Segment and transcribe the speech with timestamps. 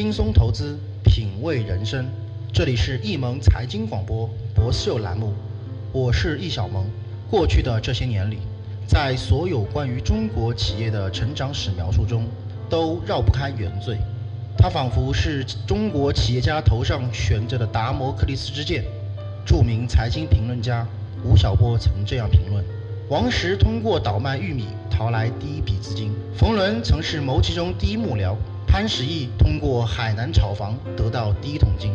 [0.00, 2.06] 轻松投资，品味人生。
[2.54, 5.34] 这里是易盟财经广播博秀栏目，
[5.92, 6.86] 我是易小萌。
[7.30, 8.38] 过去的这些年里，
[8.86, 12.24] 在所有关于中国企业的成长史描述中，
[12.70, 13.98] 都绕不开原罪。
[14.56, 18.82] 它仿佛是中国企业家头上悬着的达摩克利斯之剑。
[19.44, 20.86] 著名财经评论家
[21.22, 22.64] 吴晓波曾这样评论：
[23.10, 28.34] 王石通过倒卖玉米淘来第一笔资金，冯仑曾是谋其中第一幕僚，
[28.70, 31.92] 潘石屹通过海南炒房得到第一桶金。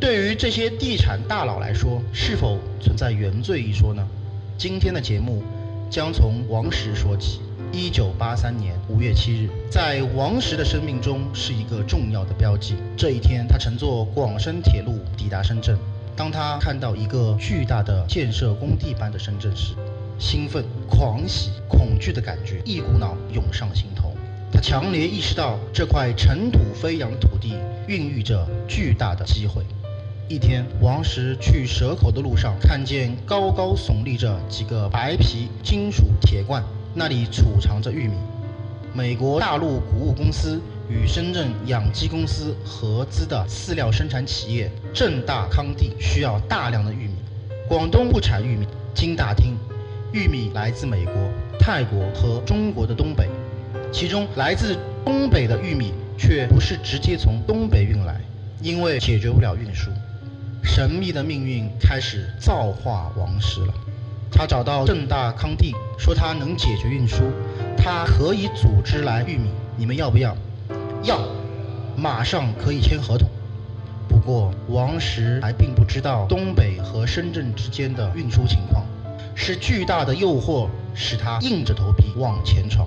[0.00, 4.04] 对于这些地产大佬来说，是否存在原罪一说呢？
[4.58, 5.44] 今天的节目
[5.88, 7.40] 将从王石说起。
[7.70, 12.74] 一九八三年五月七日，在王石的生命中是一个重要的标记。
[12.96, 15.78] 这一天，他乘坐广深铁路抵达深圳。
[16.16, 19.74] 当他看到一个巨大的建设工地般的深圳时，
[20.18, 24.12] 兴奋、狂喜、恐惧的感觉一股脑涌上心头。
[24.58, 27.54] 他强烈意识到这块尘土飞扬的土地
[27.86, 29.62] 孕育着巨大的机会。
[30.28, 36.60] 一天，王石去蛇口的路上，看见高高耸立着几个白皮金属铁罐。
[36.92, 38.14] 那里储藏着玉米。
[38.92, 47.14] 美国大陆谷物公司与深圳养鸡公司合资的饲料生产企业正大康地需要大量的玉米。
[47.68, 49.56] 广东不产玉米，经打听，
[50.12, 51.14] 玉米来自美国、
[51.60, 53.28] 泰国和中国的东北，
[53.92, 58.20] 其中来自东北的玉米却不是直接从东北运来，
[58.62, 59.90] 因为解决不了运输。
[60.62, 63.74] 神秘的命运开始造化王石了。
[64.30, 67.24] 他找到正大康地，说他能解决运输，
[67.76, 70.36] 他可以组织来玉米，你们要不要？
[71.02, 71.18] 要，
[71.96, 73.28] 马上可以签合同。
[74.06, 78.84] 不过王石还并不知道东北和深圳之间的运输情况，
[79.34, 82.86] 是巨大的诱惑使他硬着头皮往前闯。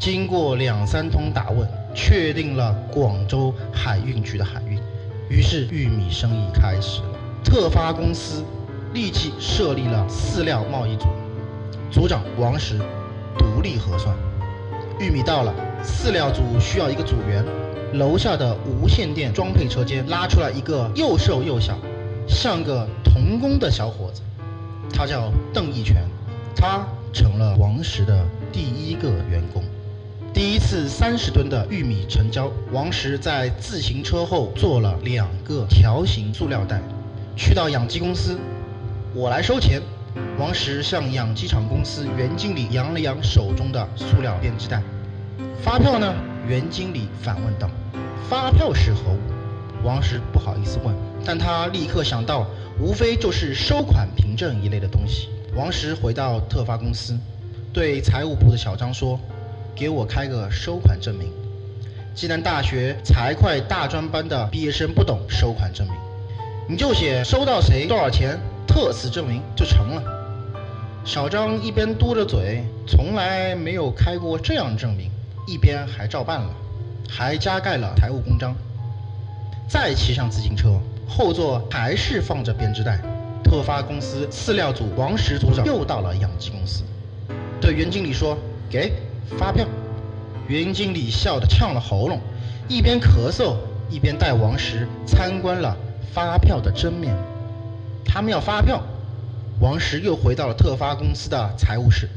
[0.00, 4.80] 经过两三通打问，确定了广州海运局的海运，
[5.28, 7.08] 于是玉米生意开始了。
[7.44, 8.42] 特发公司。
[8.92, 11.06] 立即设立了饲料贸易组，
[11.92, 12.76] 组长王石
[13.38, 14.12] 独立核算。
[14.98, 17.44] 玉米到了，饲料组需要一个组员。
[17.92, 21.78] 楼下的无线电装配车间拉出来一个又瘦又小，
[22.26, 24.22] 像个童工的小伙子，
[24.92, 26.04] 他叫邓义全，
[26.56, 29.62] 他成了王石的第一个员工。
[30.32, 36.80] 第一次三十吨的玉米成交，王石在自行车后做了两个条形塑料袋，
[37.36, 38.38] 去到养鸡公司。
[39.14, 39.82] 我来收钱。
[40.38, 44.82] 王石向养鸡场公司原经理扬了扬手中的塑料编织袋。
[45.62, 46.14] 发票呢？
[46.48, 47.68] 原经理反问道。
[48.28, 49.18] 发票是何物？
[49.84, 52.46] 王石不好意思问，但他立刻想到，
[52.78, 55.28] 无非就是收款凭证一类的东西。
[55.54, 57.18] 王石回到特发公司，
[57.72, 59.18] 对财务部的小张说
[59.80, 61.32] ：“给我开个收款证明。”
[62.14, 65.96] 暨南大学财会大专班的毕业生不懂收款证明，
[66.68, 68.38] 你就写收到谁多少钱。
[68.66, 70.02] 特此证明就成了。
[71.04, 75.10] 小张一边嘟着嘴，从来没有开过这样证明，
[75.44, 76.54] 一边还照办了，
[77.08, 78.54] 还加盖了财务公章。
[79.66, 83.00] 再骑上自行车，后座还是放着编织袋。
[83.42, 86.84] 特发公司饲料组王石组长又到了养鸡公司，
[87.60, 88.38] 对袁经理说
[88.70, 88.92] ：“给
[89.38, 89.66] 发票。”
[90.48, 92.20] 袁经理笑得呛了喉咙，
[92.68, 93.56] 一边咳嗽
[93.88, 95.76] 一边带王石参观了
[96.12, 97.22] 发票的真面目。
[98.04, 98.82] 他们要发票，
[99.60, 102.08] 王石又回到了特发公司的财务室，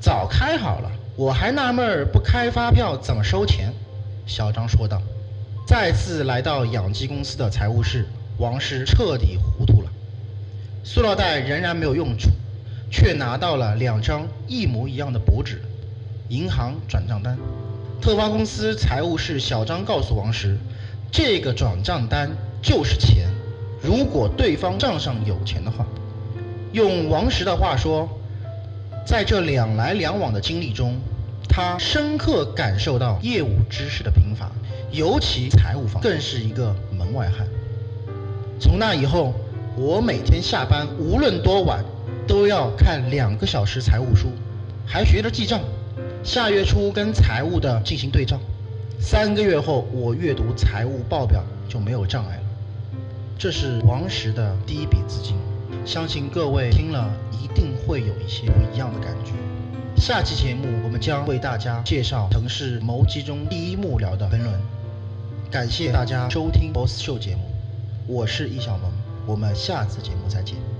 [0.00, 3.72] 早开好了，我还纳闷儿不开发票怎么收钱。
[4.26, 5.00] 小张说道。
[5.66, 8.06] 再次来到养鸡公司的财务室，
[8.38, 9.90] 王石彻底糊涂了。
[10.82, 12.30] 塑料袋仍然没有用处，
[12.90, 15.60] 却拿到了两张一模一样的薄纸，
[16.28, 17.36] 银行转账单。
[18.00, 20.58] 特发公司财务室小张告诉王石，
[21.10, 22.30] 这个转账单
[22.62, 23.28] 就是钱。
[23.82, 25.86] 如果对方账上有钱的话，
[26.72, 28.08] 用王石的话说，
[29.06, 30.96] 在这两来两往的经历中，
[31.48, 34.50] 他深刻感受到业务知识的贫乏，
[34.92, 37.46] 尤其财务方更是一个门外汉。
[38.60, 39.32] 从那以后，
[39.76, 41.84] 我每天下班无论多晚，
[42.26, 44.28] 都要看两个小时财务书，
[44.84, 45.60] 还学着记账，
[46.24, 48.38] 下月初跟财务的进行对账。
[49.00, 52.42] 三个月后，我阅读财务报表就没有障碍了。
[53.38, 55.36] 这是王石的第一笔资金，
[55.86, 59.32] 相信各位听了一定会有一些不一样的感觉。
[59.96, 64.60] 下期节目我们将为大家介绍城市谋集中第一幕僚的分论。
[65.50, 67.42] 感谢大家收听 Boss 秀节目，
[68.06, 68.92] 我是易小萌，
[69.24, 70.77] 我们下次节目再见。